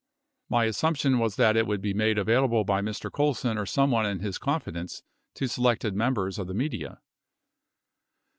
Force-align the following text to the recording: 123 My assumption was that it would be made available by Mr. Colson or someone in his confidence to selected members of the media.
123 0.47 0.57
My 0.57 0.65
assumption 0.67 1.19
was 1.19 1.35
that 1.35 1.55
it 1.55 1.67
would 1.67 1.79
be 1.79 1.93
made 1.93 2.17
available 2.17 2.63
by 2.63 2.81
Mr. 2.81 3.11
Colson 3.11 3.55
or 3.59 3.67
someone 3.67 4.03
in 4.07 4.17
his 4.17 4.39
confidence 4.39 5.03
to 5.35 5.47
selected 5.47 5.95
members 5.95 6.39
of 6.39 6.47
the 6.47 6.55
media. 6.55 6.99